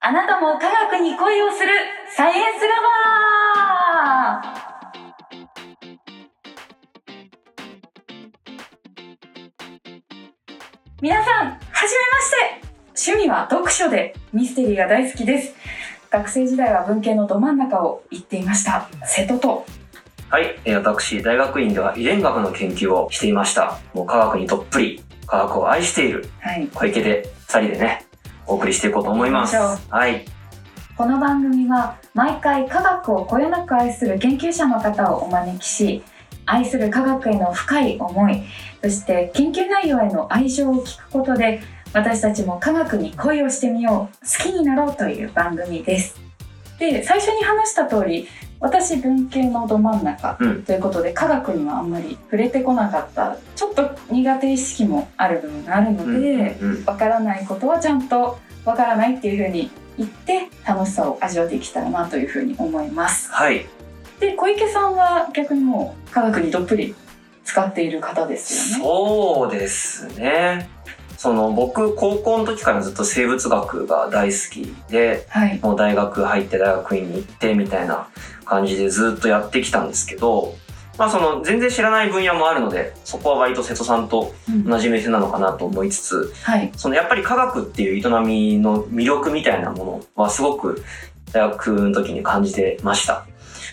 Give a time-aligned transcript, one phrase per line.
[0.00, 1.72] あなたも科学に恋をする
[2.16, 4.58] サイエンスラバー
[11.02, 15.56] 皆さん、はじめまして趣味は読書でミステリーが大好きです。
[16.10, 18.88] 学生時代は文系のど真ん中を行っていました。
[19.04, 19.66] 瀬戸と。
[20.30, 23.80] はい、えー私、大学院では遺伝学の研究をしていました。
[23.94, 26.68] もう科学にどっぷり、科学を愛しているはい。
[26.72, 28.07] 小池で二人でね、
[28.48, 29.56] お送りしていこうと思います。
[29.56, 30.24] はい。
[30.96, 36.02] この番組は毎回科学をこよなく愛する研究者の方をお招きし
[36.44, 38.42] 愛する科学への深い思い
[38.82, 41.60] そして研究内容への愛情を聞くことで
[41.92, 46.20] 私たちも科学に恋をしてみよう好きになろうという番組です
[46.80, 48.26] で最初に話した通り
[48.60, 63.30] 私文系のど真ん中うんということで科学にはあんまり触れてこなかったちょっと苦手意識もある部分があるので、うんうんわからないことはちゃんとわからないっていうふうに言って楽しさを味わっていけたらなというふうに思います。
[63.30, 63.66] はい。
[64.20, 66.94] で小池さんは逆にもう科学にどっぷり
[67.44, 68.84] 使っている方ですよね。
[68.84, 70.68] そうですね。
[71.18, 75.58] その僕、高校の時からずっと生物学が大好きで、はい。
[75.60, 78.08] もう大学入って大学院に行ってみたいな
[78.44, 80.54] 感じでずっとやってきたんですけど、
[80.96, 86.70] まあその全然知らない分野もあるので、そこは割と瀬戸さんとうん同じ目線なのかなと思いつつ、はい。
[86.76, 90.84] そのやっぱり科学っていう営みの魅力みたいなものはすごく
[91.32, 93.26] 大学の時に感じてました。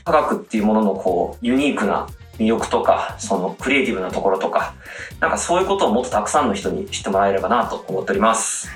[0.04, 2.08] 科学っていうもののこうユニークな
[2.40, 4.74] 魅力とか、そのクリエイティブなところとか、
[5.20, 8.70] なんかそういうことをもっとたくさんの人に知ってもらえればなと思っております。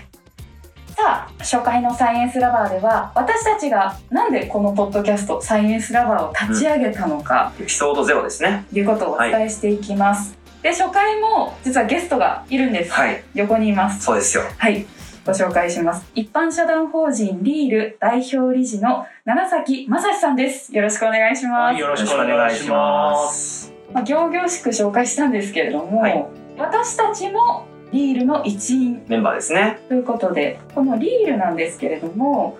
[0.99, 8.65] さあ初回のサイエンスラバーでは私たちがなんでこのポッドキャストサイエンスラバーを立ち上げたのかエピソードゼロですね。
[8.69, 10.37] ということをお伝えしていきます。
[10.61, 12.91] で初回も実はゲストがいるんです。
[12.91, 13.23] はい。
[13.33, 14.03] 横にいます。
[14.03, 14.43] そうですよ。
[14.57, 14.85] はい、
[15.25, 16.09] ご紹介します。
[16.15, 20.75] 一般社団法人リール代表理事の長崎正史さんです。
[20.75, 21.79] よろしくお願いします。
[21.79, 23.73] よろしくお願いします。
[23.93, 26.25] まあ、行々しく紹介したんですけれども、はい
[26.59, 29.79] 私たちもリールの一員メンバーですね。
[29.87, 32.58] ということで、このリールなんですけれども、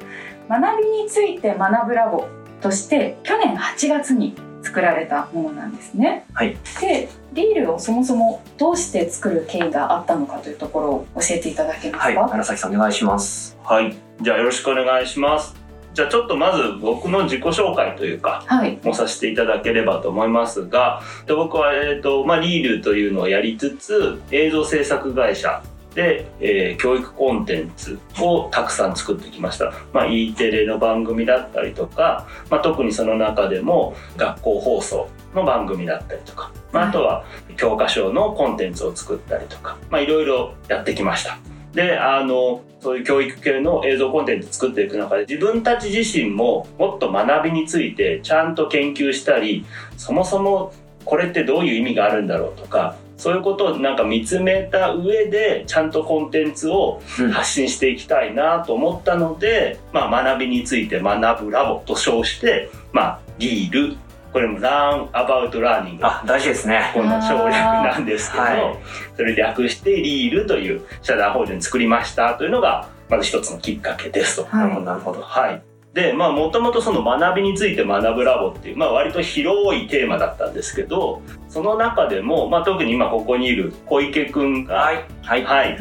[0.48, 2.25] 学びについて学ぶラボ
[2.62, 6.25] として去年8月に作られたものなんですね。
[6.34, 12.20] はいで、リールをそもそもどうして作る経緯があったのかというところを教えていただけますか？
[12.22, 12.31] はい。
[12.31, 13.58] 楢崎さんお願いします。
[13.64, 13.96] はい。
[14.22, 15.56] じゃあよろしくお願いします。
[15.94, 18.80] じゃあちょっとまず僕の自己紹介というか、はい。
[18.84, 25.64] もさせていただければと思いますが、で僕は、えっ、と、まあ、リールというのをやりつつ、映像制作会社
[25.96, 29.74] で、えー教育コンテンツをたくさん作ってきました。
[29.94, 37.26] まあ、E テレの番組だったりとか、まあ、特にその中でも学校放送の番組だったりとか、まあ、あとは
[37.58, 41.38] 教科書のコンテンツを作ったりとか、まあ、いろいろやってきました。
[41.74, 49.66] で、あの、そういう教育系の映像コンテンツ作っていく中で自分たち自身ももっと学びについてちゃんと研究したり、
[49.98, 50.74] そもそも
[51.04, 63.97] これってどういう意味があるんだろうとか、そういうことをなんか見つめた上でちゃんとコンテンツをうん発信していきたいなと思ったので、まあ、学びについて学ぶラボと称して、まあ、リール
[64.31, 66.91] これも Learn About Learning あ、大事ですね。
[66.94, 68.78] この省略なんですけど、はい
[69.18, 74.46] それ略してリールという社団法人作りましたというのがまず一つのきっかけですと。
[74.46, 75.22] はいなるほど。
[75.22, 75.62] はい。
[75.94, 85.04] で、まあ、もともとその学びについて学ぶラボっていう、まあ、割と広いテーマだったんですけど、その中でも、まあ、特に今ここにいる小池くんが、はい。
[85.24, 85.44] はい。
[85.44, 85.78] はい、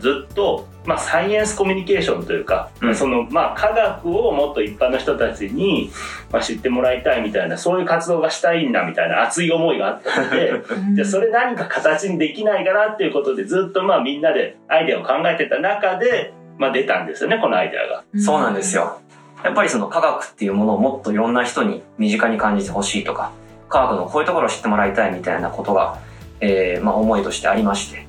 [0.00, 5.92] ずっと、まあ、サイエンスコミュニケーションというか、うんその、まあ、科学をもっと一般の人たちに、
[6.32, 10.54] まあ、知ってもらいたいみたいな、そういう活動がしたいんだみたいな熱い思いがあったので、
[10.96, 18.04] で、それ何か形にできないかなっていうことで、ずっとまあみんなでアイデアを考えてた中で、まあ出たんですよね、このアイデアが。
[18.16, 18.76] そうなんです。
[18.76, 19.00] よ。
[19.44, 23.32] やっぱりその科学っていうものをもっといろんな人に身近に感じてほしいとか、
[23.68, 25.98] 科学のこういうところを知ってもらいたいみたいなことが、
[26.40, 28.06] えー、まあ思いとしてありまして、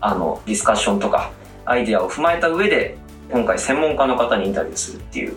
[0.00, 1.32] あの、ディスカッションとか、
[1.64, 2.96] アイデアを踏まえた上で、
[3.30, 5.36] 今回専門家の方にインタビューするっていう、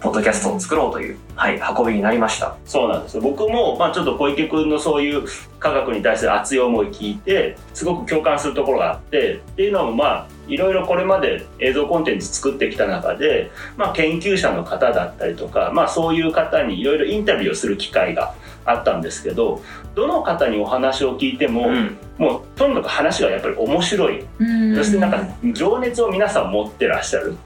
[0.00, 2.56] ポッドキャストを作ろうという、はい、運びになりました。
[2.64, 3.22] そうなんですよ。
[3.22, 5.24] 僕も、まあちょっと小池くんのそういう
[5.58, 19.60] 科学に対する熱い思い聞いて、すごく共感するところがあって、っていうのもまあ、いろいろこれまで映像コンテンツ作ってきた中で、まあ研究者の方だったりとか、まあそういう方にいろいろインタビューをする機会があったんですけど、
[19.94, 21.98] どの方にお話を聞いても、うん。
[22.16, 24.26] もうとにかく話がやっぱり面白い。
[24.38, 27.36] うんそしてなんか情熱を皆さん持ってらっしゃる。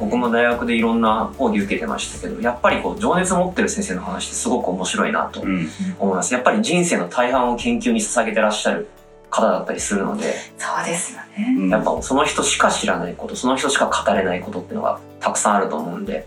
[0.00, 5.68] あ僕も大学でいろんな講義受けてましたけど、やっぱりこう、情熱を持ってる先生の話ってすごく面白いなとうん。
[5.98, 6.32] 思います。
[6.34, 8.88] やっぱり人生の大半を研究に捧げてらっしゃる
[9.30, 11.54] 方だったりするので、そうですよね。
[11.58, 16.26] うんやっぱその人しか知らないこと、その人しか語れないことっていうのがたくさんあると思うんで、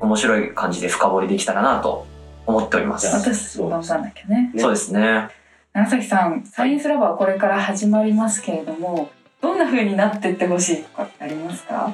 [0.00, 2.06] 面白い感じで深掘りできたらなと
[2.46, 3.06] 思っております。
[3.14, 4.50] 私頑張んなきゃね。
[4.52, 5.28] ねそうですね。
[5.72, 11.92] 長崎さん、サイエンスラボはこれから始まりますけれども、どんな風になってってほしいとかありますか？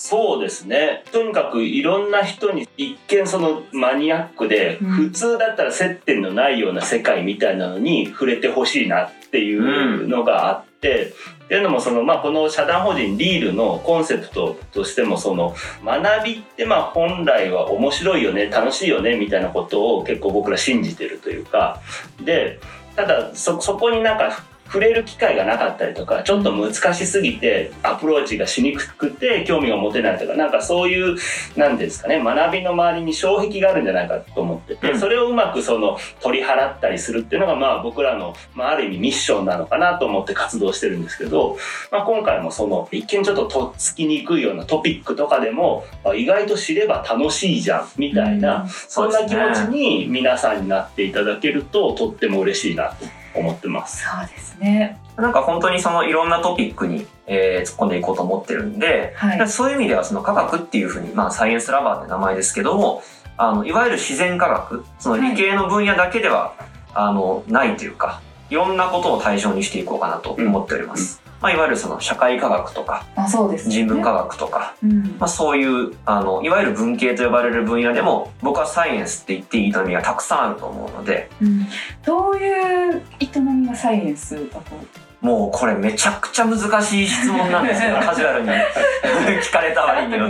[0.00, 1.02] そうですね。
[1.10, 4.90] とにかくいろんな人に一見そのマニアックで、うん。
[4.90, 11.12] 普通だったら接点のないような世界みたいなのに触れてほしいなっていうのがあって、
[11.46, 21.80] っていうのもその、まあ、この社団法人リールのコンセプトとしてもその学びってまあ本来は面白いよね楽しいよねみたいなことを結構僕ら信じてるというか。
[22.24, 22.60] で
[22.94, 31.16] ただそそこになんか触れる機会がなかったりとかちょっと難しすぎてアプローチがしにくくて興味が持てないとかなんかそういう
[31.56, 35.00] なんですかね学びの周りに障壁があるんじゃないかと思ってて、うん。
[35.00, 41.56] それをうまくその取り払ったりするっていうのがまあ僕らの、まあ、ある意味ミッションなのかなと思って活動してるんですけど、
[41.90, 48.68] まあ、今回もその一見ちょっととっつきにくいようなトピックとかでもあ意外と知れば楽しいじゃんみたいな、うん。
[48.68, 54.04] そんな気持ちに皆さんになっていただけるととっても嬉しいなと思ってます。
[54.04, 54.98] そうですね。
[55.16, 59.48] なんか本当にそのいろんなトピックに、えー突っ込んでいこうと思ってるんで、はい。
[59.48, 63.02] そういう意味ではその科学っていうふうに、まあサイエンスラバーって名前ですけども、
[63.36, 66.54] あの、いわゆる自然科学、その理系の分野だけでは、
[66.94, 68.20] あの、ないというか、
[68.50, 71.22] いろんなことを対象にしていこうかなと思っております。
[71.40, 73.74] まあ、いわゆるその社会科学とか、あ、そうです、ね。
[73.74, 75.16] 人文科学とか、うん。
[75.18, 81.66] まあそういう、あの、いわゆる文系と呼ばれる分野でも、僕はサイエンスって言っていいと意味がたくさんあると思うので、うん。
[82.04, 84.98] どういう営みがサイエンスだと？
[85.20, 88.48] もうこれめちゃくちゃ難しい質問なんですよ、 カジュアルに
[89.42, 90.28] 聞かれた割には。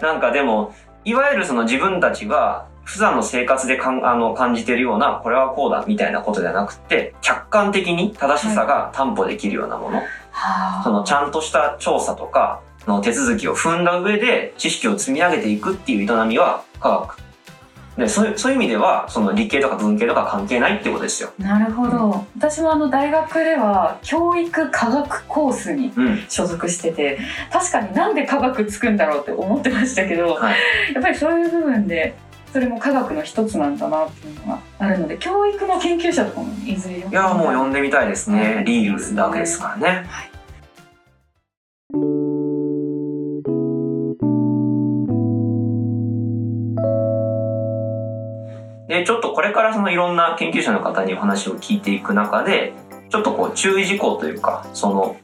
[0.00, 0.74] なんかでも、
[1.04, 10.06] いわゆるその自分たちが普段の生活でかんあの感じてるような、これはこうだみたいなことではなくて、客観的に正しさが担保できるようなもの、はあ。
[10.84, 17.30] そのちゃんとした調査とかの手続きを踏んだ上で知識を積み上げていくっていう営みは科学。
[17.96, 21.32] でそういうそういう意味では、その理系とか文系とか関係ないってことですよ。
[21.38, 22.24] なるほど。
[22.38, 26.24] 私もあの大学では教育科学コースにうん。
[26.28, 27.18] 所属してて、
[27.52, 30.54] 確かになんで科学つくんだろうって思ってましたけど、はい。
[30.94, 32.14] やっぱりそういう部分で。
[32.52, 38.64] それも科学の一つなんだなっていうのがあるので教育の研究者とかもいずれいや、もう呼んでみたいですね。
[38.66, 40.08] リールだけですからね。
[48.88, 52.72] で、ちょっとこれからそのいろんな研究者の方にお話を聞いていく中で、
[53.08, 55.16] ちょっとこう注意事項というか、その、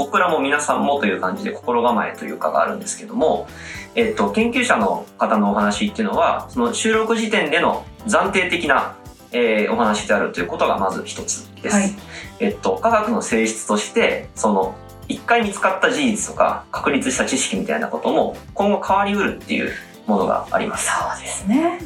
[0.00, 3.46] 僕らも皆さんもという感じで心構えというかがあるんですけども、
[3.94, 8.96] えっと、研究者の方のお話っていうのは、その収録時点での暫定的な、
[9.32, 11.76] えーお話であるということがまず一つです。
[11.76, 11.94] はい
[12.40, 14.74] えっと、科学の性質として、その、
[15.06, 19.70] 一回見つかった事実とか、確立した知識みたいなことも、今後変わりうるっていう
[20.06, 20.90] ものがあります。
[20.90, 21.78] そうですね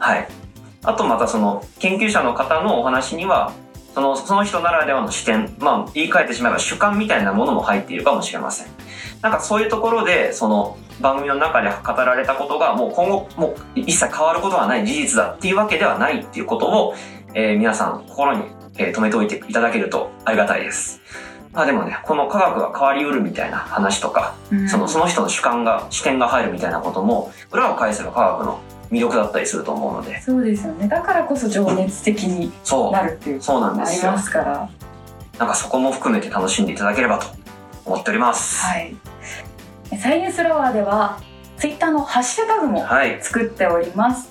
[0.00, 0.28] はい。
[0.82, 3.52] あとまたその、研究者の方のお話には、
[3.94, 8.66] その、その人ならではの視点、まあ、言い換えてしまえば主観みたいなものも入っているかもしれません。
[9.22, 16.94] なんかそういうところで、その、番組の中で語られたことが、もう今後、もう一切変わることはない事実だっていうわけではないっていうことを、
[17.34, 18.44] えー皆さん心に、
[18.76, 21.00] えー留めておいていただけるとありがたいです。
[21.52, 28.60] まあでもね、この科学が変わりうるみたいな話とか、うんそのその人の主観が、視点が入るみたいなことも、裏を返せば科学の
[28.90, 34.22] 魅力だったりすると思うので、そうですよねだからこそ情熱的にそなるっていうう、そうなんあですよりま。
[34.22, 34.68] すから
[35.38, 37.26] なんかそこも含めて楽しんでいただければと
[37.84, 38.64] 思っております。
[38.64, 38.96] はい
[39.98, 41.20] サイエンスラワーでは
[41.58, 43.18] ツイッターのハッシュタグもはい。
[43.22, 44.30] 作っております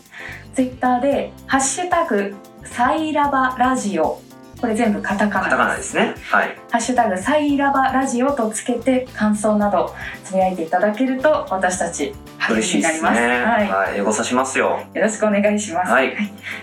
[0.55, 4.21] ツイッターで「ハッシュタグサイラバラジオ」
[4.59, 6.15] これ全部カタカカタカナですすね。
[6.29, 6.57] はい。
[6.71, 13.03] ハッシュタグサイラバラジオとつけて感想などつぶやいていただけると私たち励嬉しいです。
[13.03, 13.99] はい、はい。
[13.99, 14.81] エゴサしますよ。
[14.93, 15.91] よろしくお願いします。
[15.91, 16.15] はい。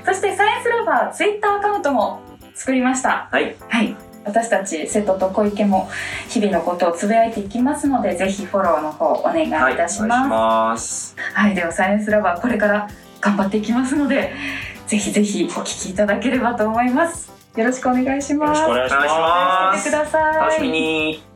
[0.05, 2.21] そしてサイエンスラバーツイッターアカウントも
[2.55, 3.29] 作りました。
[3.31, 3.57] はい。
[3.69, 3.97] はい。
[4.25, 5.89] 私たち瀬戸と小池も
[6.29, 10.29] 日々のことをつぶやいていきますのでぜひフォローの方お願いいたします。
[10.29, 11.17] ます。
[11.33, 12.89] はい、ではサイエンスラバーこれから
[13.21, 14.33] 頑張っていきますので
[14.89, 17.33] ぜひぜひお聞きいただければと思います。
[17.57, 18.61] よろしくお願いします。
[18.61, 20.35] よろしくお願いしまますしてください。
[20.35, 21.36] 楽しみに。